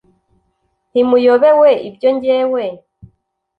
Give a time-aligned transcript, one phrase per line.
[0.91, 2.63] ntimuyobewe ibyo jyewe